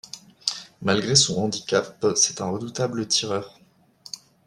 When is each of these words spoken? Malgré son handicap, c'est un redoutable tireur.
Malgré 0.81 1.13
son 1.13 1.43
handicap, 1.43 2.03
c'est 2.15 2.41
un 2.41 2.49
redoutable 2.49 3.05
tireur. 3.07 3.59